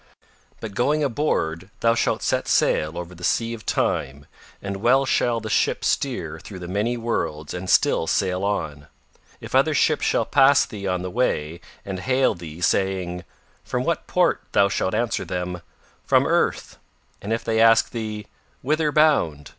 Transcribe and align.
But 0.59 0.73
going 0.73 1.03
aboard 1.03 1.69
thou 1.81 1.93
shalt 1.93 2.23
set 2.23 2.47
sail 2.47 2.97
over 2.97 3.13
the 3.13 3.23
Sea 3.23 3.53
of 3.53 3.67
Time 3.67 4.25
and 4.59 4.77
well 4.77 5.05
shall 5.05 5.39
the 5.39 5.47
ship 5.47 5.85
steer 5.85 6.39
through 6.39 6.57
the 6.57 6.67
many 6.67 6.97
worlds 6.97 7.53
and 7.53 7.69
still 7.69 8.07
sail 8.07 8.43
on. 8.43 8.87
If 9.41 9.53
other 9.53 9.75
ships 9.75 10.03
shall 10.03 10.25
pass 10.25 10.65
thee 10.65 10.87
on 10.87 11.03
the 11.03 11.11
way 11.11 11.61
and 11.85 11.99
hail 11.99 12.33
thee 12.33 12.61
saying: 12.61 13.25
'From 13.63 13.83
what 13.83 14.07
port' 14.07 14.41
thou 14.53 14.69
shalt 14.69 14.95
answer 14.95 15.23
them: 15.23 15.61
'From 16.03 16.25
Earth.' 16.25 16.79
And 17.21 17.31
if 17.31 17.43
they 17.43 17.59
ask 17.61 17.91
thee 17.91 18.25
'whither 18.63 18.91
bound? 18.91 19.49